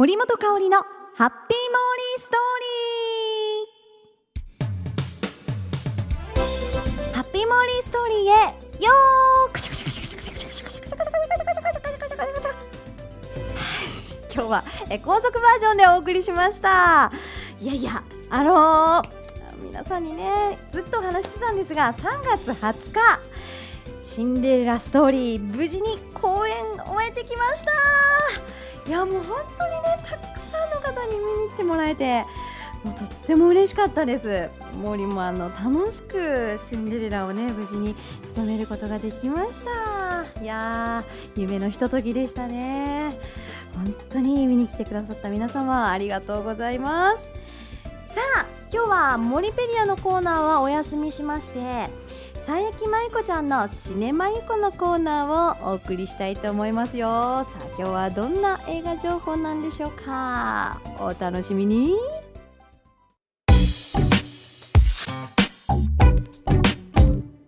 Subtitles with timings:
[0.00, 2.60] 森本香里のハッピーモーリーストー
[7.04, 8.28] リーハッピーモーリーストーリーへ
[8.82, 12.54] よーくしゃくしゃくしゃくしゃくしゃくしゃくしゃくしゃくしゃくしゃくしゃ
[14.32, 17.12] 今日はえ高速バージョンでお送りしました
[17.60, 23.20] いやいやあのー、皆さんにねずっと話してたんですが3月20日
[24.02, 26.54] シンデレラストーリー無事に公演
[26.86, 27.70] 終えてきました
[28.90, 29.89] いやもう本当にね
[31.10, 32.24] に見に来てもらえて
[32.82, 34.48] もうとっても嬉しかったです。
[34.82, 37.94] 森もあの楽しくシンデレラをね無事に
[38.28, 40.40] 務めることができました。
[40.40, 43.18] いやー夢のひとときでしたね。
[43.74, 47.30] 本当に見に来てくださった皆様ありがとうございます。
[48.06, 51.90] さあ今日はモリペリアのコーナーはお休みしまして
[52.50, 57.06] 佐伯舞子ちゃんのシネマユコのコーナーをお送りしたいと思いますよ。
[57.08, 60.80] さあ今日はどんな映画情報なんでしょうか？
[60.98, 61.94] お楽しみに。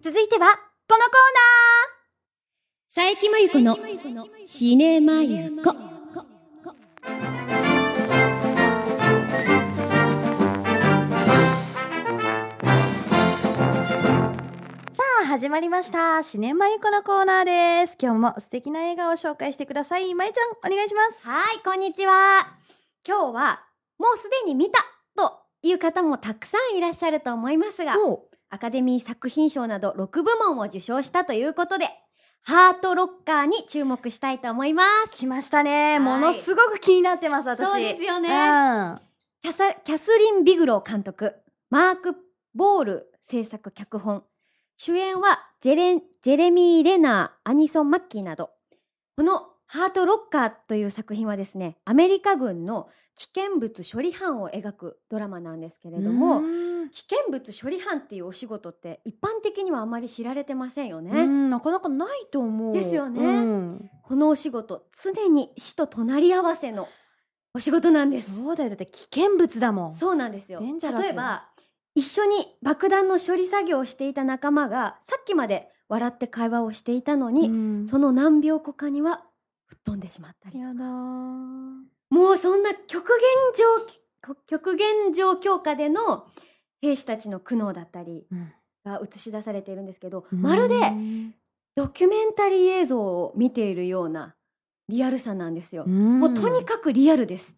[0.00, 0.56] 続いては
[0.88, 3.14] このコーナー。
[3.14, 3.78] 佐伯真由子の
[4.46, 5.97] シネマユコ。
[15.38, 16.20] 始まりました。
[16.24, 17.44] シネマユコのコーナー
[17.84, 17.96] です。
[18.02, 20.12] 今日も素敵な映画を紹介してください。
[20.12, 21.28] まいちゃんお願いします。
[21.28, 22.56] はい、こんにちは。
[23.06, 23.64] 今日は、
[24.00, 31.88] もうすでに見たという方もたくさんいらっしゃると思いますが、おアカデミー作品賞など6部門を受賞したということで、
[32.42, 35.16] ハートロッカーに注目したいと思います。
[35.16, 36.00] 来ましたね、はい。
[36.00, 37.64] ものすごく気になってます私。
[37.64, 38.28] そうですよね。
[38.28, 39.00] うん。
[39.42, 41.36] キャサキャスリン・ビグロー監督、
[41.70, 42.16] マーク・
[42.54, 44.24] ボール制作脚本、
[44.80, 48.50] 主演はジェレジェレミー・レナー、アニソン・マッキーなど、
[49.16, 56.42] このハート・ロッカーという作品はですね、アメリカ軍の危険物処理班を描くドラマなんですけれども、う
[56.84, 56.90] ん。
[56.90, 61.10] 危険物処理班っていうお仕事って一般的にはあまり知られてませんよね。
[61.22, 62.72] うんなかなかないと思う。
[62.72, 63.20] ですよね。
[63.20, 63.90] うん。
[64.04, 66.86] このお仕事、常に死と隣り合わせの
[67.52, 68.32] お仕事なんです。
[68.32, 68.70] そうだよ。
[68.70, 69.94] だって危険物だもん。
[69.94, 70.60] そうなんですよ。
[70.60, 71.48] 例えば、
[71.98, 79.24] 一緒に爆弾の処理作業をしていた仲間が、さっきまで笑って会話をしていたのに、うんその何秒後かには
[79.66, 80.60] 吹っ飛んでしまったり。
[80.60, 80.84] やだー
[82.10, 86.28] もうそんな極限状、極限状況下での
[86.80, 88.52] 兵士たちの苦悩だったりうん
[88.84, 90.76] が映し出されているんですけど、まるで
[91.74, 94.36] ドキュメンタリー映像を見ているような
[94.88, 95.84] リアルさなんですよ。
[95.84, 97.56] もうとにかくリアルです。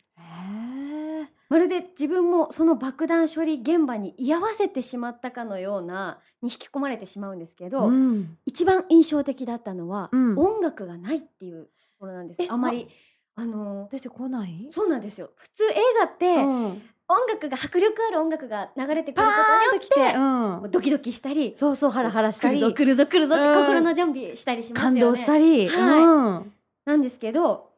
[1.51, 8.39] まるで自分もその爆弾処理現場に居合わせてしまったかのようなに引き込まれてしまうんですけど、うん。
[8.47, 10.39] 一番印象的だったのは、うん。
[10.39, 12.89] 音楽がないっていうところなんですえあまり
[13.35, 14.69] あの出てこない？
[14.71, 15.31] そうなんですよ。
[15.35, 16.83] 普通映画って、うん。
[17.13, 19.33] 音楽が迫力ある音楽が流れてくるパこ
[19.73, 20.17] とによって
[20.65, 22.61] うん、ドキドキしたりそうそうハラハラしたり。
[22.61, 23.67] 来るぞ来るぞ来るぞってうん。
[23.67, 25.01] 心の準備したりしますよね。
[25.01, 26.01] 感動したり、はい。
[26.01, 26.53] うん、
[26.85, 27.71] なんですけど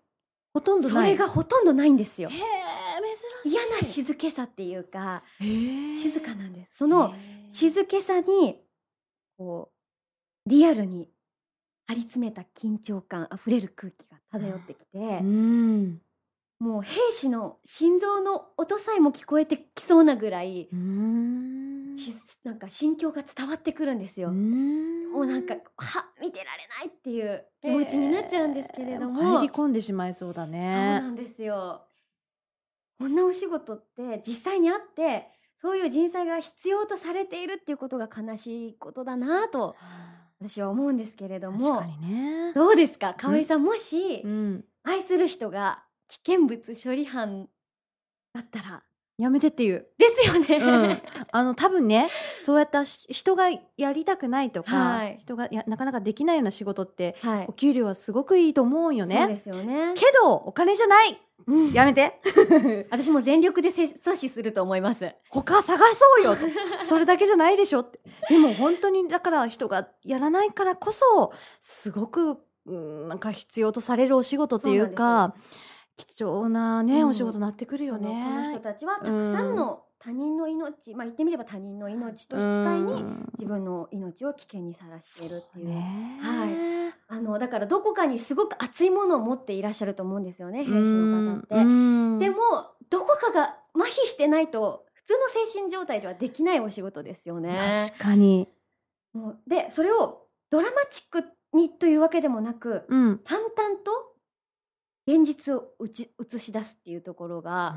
[0.52, 1.06] ほとんどない。
[1.06, 2.28] それがほとんどないんですよ。
[2.28, 2.71] へえ珍しい
[3.44, 6.78] 嫌な静けさっていうか静かなんです。
[6.78, 7.14] その
[7.52, 8.60] 静けさに
[9.36, 9.70] こ
[10.46, 11.08] うリアルに
[11.86, 16.00] 張り詰めた緊張感あふれる空気が漂ってきて、うん。
[16.58, 21.96] もう兵士の心臓の音さえも聞こえてきそうなぐらい、うん。
[21.96, 22.14] し
[22.44, 24.28] なんか心境が伝わってくるんですよ。
[24.28, 25.12] うん。
[25.12, 31.82] もうなんかは見てられないっていう気持ちになっちゃうんですけれども、えー入り込んでしまいそうだそうねなんですよ。
[33.02, 35.26] こんなお仕事って実際にあって
[35.60, 39.76] そういう人災が必要とされているっていうことが悲しいことだなと
[40.40, 42.52] 私は思うんですけれどもね。
[42.54, 43.14] どうですか？
[43.14, 44.64] 香織さんもしうん。
[44.84, 47.48] 愛する人が危険物処理班
[48.34, 48.82] だったら
[49.22, 49.86] やめてっていう。
[49.98, 51.02] ですよね、うん。
[51.30, 52.10] あの多分ね
[52.42, 55.16] そうやったし人がやりたくないとか、はい。
[55.18, 57.46] 人がやなかなかできないような仕事ってはい。
[57.48, 59.16] お給料はすごくいいと思うよね。
[59.16, 59.94] そうですよね。
[59.96, 61.20] けどお金じゃない。
[61.46, 61.72] うん。
[61.72, 62.20] やめて。
[62.90, 65.14] 私も全力でせ阻止すると思います。
[65.30, 66.34] 他探そうよ。
[66.34, 66.42] と
[66.84, 68.00] それだけじゃないでしょって。
[68.28, 75.34] でも本当にだから人がやらないからこそすごく、うん、なんか必要とされるお仕事っていうか
[75.96, 77.08] 貴重なね、うん。
[77.10, 78.60] お仕事になってくるよそのこの人ね。
[78.60, 83.28] たちはたくさんの他人の命、まあ言ってみれば他人の命と引き換えにうん。
[83.34, 85.68] 自分の命を危険にさらしているっていう。
[85.68, 86.18] ね。
[86.20, 86.92] はい。
[87.08, 91.54] あのだからどこかにすごく熱いものを持っていらっしゃると思うんですよね兵士うんの方って。
[91.56, 92.18] うん。
[92.18, 92.36] でも
[92.90, 97.88] どこかが麻痺してないと普通の精神状態ではできないお仕事ですよね。
[97.90, 98.48] 確かに、
[99.46, 103.50] でそれをドラマチックにというわけでもなくうん、淡々
[103.84, 104.11] と
[105.06, 107.76] 現実をうち映し出すっていうところが、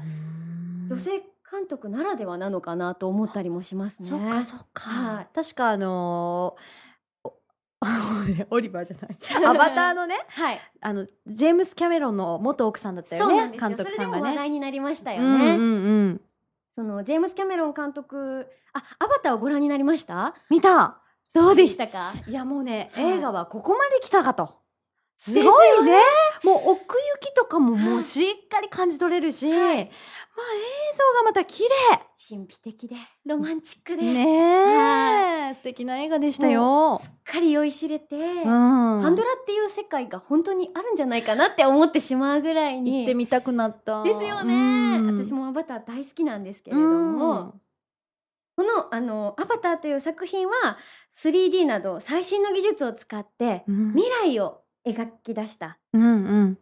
[0.89, 1.11] 女性
[1.49, 4.09] 監督ならではなのかなと思ったりもしますね。
[4.09, 7.29] そっかそっか、はい確かあのー
[8.49, 13.69] お オリバーじゃない アバターのねはい、あのジェームス・キャメロンの元奥さんだったよそうなんですよ。
[13.69, 14.35] ね監督さんそれでも話がね。
[14.37, 15.55] 題になりましたようんね。
[15.55, 16.21] うんうん、
[16.75, 20.35] そのジェームス・キャメロン監督、あ、アバターをご覧になりました？
[20.49, 20.99] 見た
[21.33, 22.13] どうでしたか？
[22.27, 24.61] いやもうね、はい映画はここまで来たかと
[25.17, 25.93] すすごいね。
[25.93, 25.99] よ
[26.43, 29.57] もう奥行きとかももうしっかり感じ取れるし、はい。
[29.57, 31.63] まあ映像がまた綺
[32.29, 32.95] 神秘的で
[33.25, 36.99] ロマンチックで、麗ねえ、素敵な映画でしたよ。
[37.01, 38.43] すっかり酔いしれて、うん。
[38.45, 42.99] パンドラっていう世界が本当にあるんじゃないかなって思ってしまうぐらいに。
[42.99, 44.03] 行ってみたくなった。
[44.03, 47.55] ですよね、私もアバター大好きなんですけれども、
[48.57, 50.77] このあのアバターという作品は
[51.17, 53.93] 3D など最新の技術を使ってうん。
[53.93, 56.57] 未来を描き出したうん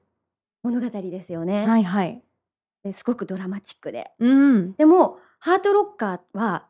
[0.63, 2.23] 物語ですようね、んはいはい。
[2.83, 4.11] ですごくドラマチックで。
[4.19, 4.73] うん。
[4.73, 6.67] でもハートロッカーは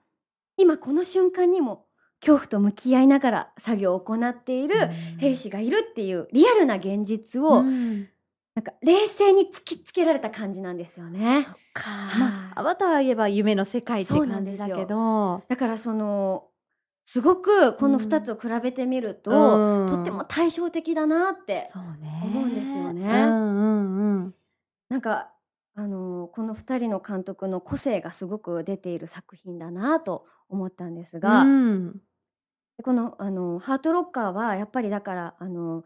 [0.58, 1.86] 今この瞬間にも
[2.20, 4.76] 恐怖と向き合いながら作業を行っている
[5.20, 8.08] 兵士がいるっていうリアルな現実を、うん。
[8.56, 11.42] なんか冷静に突きつけられた感じなんですよね。
[11.44, 11.50] そ。
[11.52, 12.20] っか、はい。
[12.20, 15.44] まあ、アバター言えば夢の世界って感じだけど。
[15.48, 16.46] だからその
[17.06, 19.88] すごくこの2つを比べてみると、うん。
[19.88, 23.04] とっても対照的だなって思うんですよね。
[23.04, 24.36] うんうんうん。
[24.90, 25.30] なんか
[25.76, 31.92] あのこの2人の監督の個性がすごく出ている作品だなと思ったんですが、うん。
[32.78, 35.84] でこのあのハートロッカーはやっぱりだからあの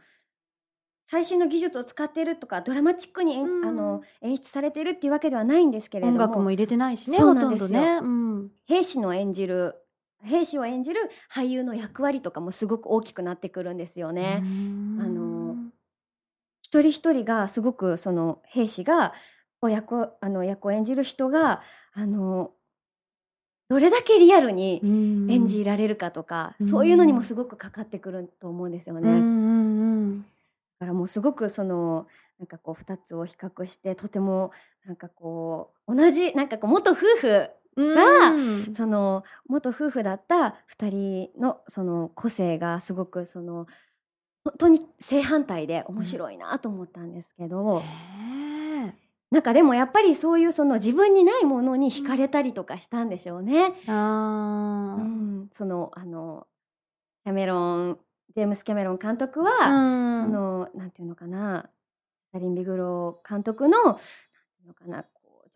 [1.09, 3.65] 最新の技術を使っているとかドラマチックに、うん。
[3.65, 7.67] あの演出されているっていうわけではないんですけれども音楽も入れてないしねそうほなんですよ。
[7.69, 8.07] とんどね、う
[8.43, 9.75] ん、兵士の演じる
[10.23, 10.99] 兵士を演じる
[11.31, 14.41] 俳優の役割とかもすごく大きくなってくるんですよね。
[14.43, 15.55] うんあの
[16.61, 19.13] 一人一人がすごくその兵士が
[19.61, 21.61] を役あの役を演じる人が
[21.93, 22.51] あの
[23.69, 29.09] どれだけリアルにうん演じられるかとか、うんそういうのにもすごくかかってくると思うんですよね。
[30.79, 32.07] だからもうすごくその
[32.39, 34.51] なんかこう2つを比較してとても
[34.85, 38.73] なんかこう同じなんかこう元夫婦うんがうん。
[38.75, 43.67] その元夫婦だった2人のその個性がすごくその
[44.43, 48.93] 本当に正反対で面白いなと思ったんですけど、へ
[49.29, 53.73] なんかでもやっぱりそういうその自分にないものに惹かれたりとかしたんでしょうね。
[53.85, 53.91] ー。
[53.91, 56.47] あうーん、そのあの
[57.25, 57.99] キャメロン
[58.35, 60.25] ジェームス・キャメロン監督は、うん。
[60.25, 61.69] そのなんていうのかな
[62.31, 65.05] サリン・ビグロー監督のなんていうのかな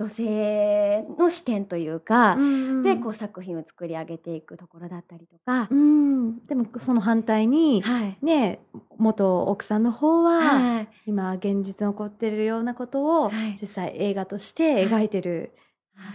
[0.01, 6.45] 女性の視点というか、うんでこう作品を作り上げていくところだったりとか、うん。
[6.47, 8.59] でもその反対にはい、ね
[8.97, 13.57] 元奥さんの方は、はい、今現実に起こってるようなことをはい。
[13.61, 15.51] 実際映画として描いてる、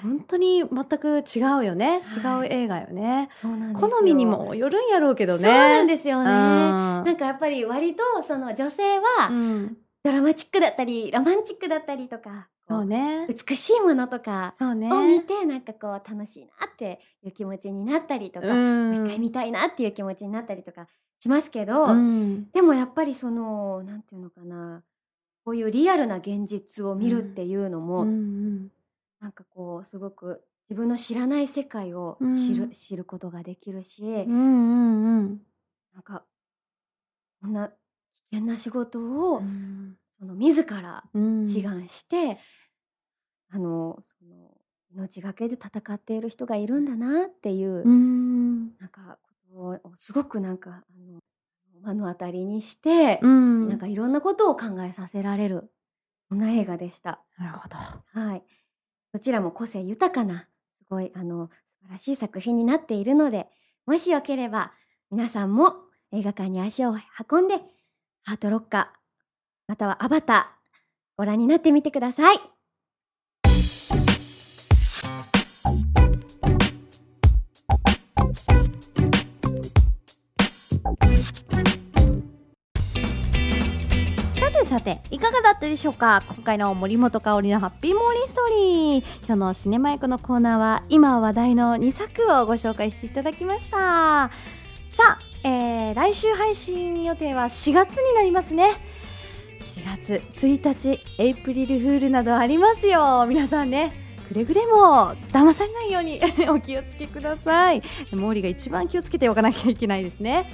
[0.03, 2.47] 本当に全く違うよね、はい。
[2.47, 3.31] 違う映画よね。
[3.75, 5.45] 好みにもよるんやろうけどね。
[5.45, 6.25] そうなんですよね。
[6.25, 13.27] ななんかやっぱり割とその女性はうん、ドラマチックだったりロマンチックだったりとかこそうね。
[13.29, 18.93] 美しいものとかを見てなんかこう楽しいなっていう気持ちになったりとか、うん。
[18.93, 20.89] もう一回見たいなっていう気持ちになったりとか
[21.21, 22.51] しますけど、うん。
[22.51, 24.83] でもやっぱりそのなんていうのかな
[25.45, 28.69] こういうリアルな現実を見るっていうのも、うん。
[29.21, 32.71] なんかこうすごく自分の知らない世界を知る,、うん。
[32.73, 35.41] 知ることができるし、うんうんうん。
[35.95, 36.25] なんか
[37.41, 39.97] こんな危険な仕事を、うん。
[40.19, 41.49] その自らうん。
[41.49, 42.39] 志願して、
[43.51, 44.57] あのその
[44.95, 48.77] 命がけで戦っている人がいるんだなっていう、うん。
[48.79, 49.19] なんか
[49.53, 51.21] ことをすごくなんかあの
[51.83, 53.69] 目の当たりにして、うん。
[53.69, 55.71] なんかいろんなことを考えさせられる
[56.29, 57.21] そんな映画でした。
[57.39, 57.77] なるほど。
[58.21, 58.43] はい、
[59.13, 60.49] どちらも個性豊かな
[60.79, 61.49] すごいあの
[61.81, 63.49] 素晴らしい作品になっているので
[63.87, 64.73] もしよければ
[65.11, 65.75] 皆さんも
[66.13, 66.95] 映画館に足を
[67.31, 67.57] 運んで
[68.25, 68.87] ハートロッカー
[69.69, 70.45] またはアバター
[71.17, 72.56] ご覧になってみてください。
[84.69, 86.23] さていかがだったでしょうか？
[86.29, 89.05] 今回の森本香織のハッピーモーリーストーリー。
[89.25, 93.77] 今日のシネマイクのコーナーは今話題の2作をご紹介していただきました。
[93.79, 94.31] さ
[95.09, 98.73] あ、えー来週配信予定は4月になりますね。
[99.63, 103.25] 4月1日エイプリルフールなどありますよ。
[103.29, 103.93] 皆さんね
[104.29, 106.21] くれぐれも騙されないように
[106.51, 107.83] お気をつけください。
[108.13, 110.51] モーリーが一番気をつけておかなきゃいけないですね。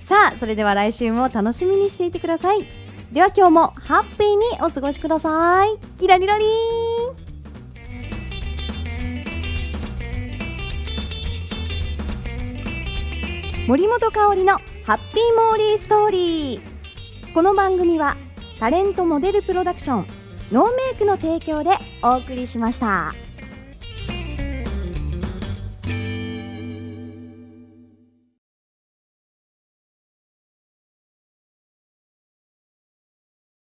[0.00, 2.66] さあそれでは来週も楽しみにしていてください。
[3.12, 5.76] では今日もハッピーにお過ごしください。
[5.98, 6.48] キラリラリー。
[13.66, 14.52] 森本香里の
[14.86, 16.60] ハッピーモーリーストーリー。
[17.34, 18.16] この番組は
[18.60, 20.06] タレントモデルプロダクション
[20.52, 21.70] ノーメイクの提供で
[22.04, 23.12] お送りしました。